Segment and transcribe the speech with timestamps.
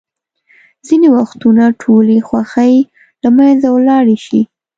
[0.87, 2.75] ځینې وختونه ټولې خوښۍ
[3.23, 4.41] له منځه ولاړې شي.